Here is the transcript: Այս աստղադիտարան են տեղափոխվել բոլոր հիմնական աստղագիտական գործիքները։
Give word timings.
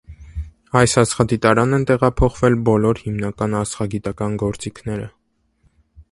Այս 0.79 0.95
աստղադիտարան 1.01 1.75
են 1.77 1.83
տեղափոխվել 1.91 2.57
բոլոր 2.69 3.01
հիմնական 3.03 3.53
աստղագիտական 3.59 4.39
գործիքները։ 4.45 5.05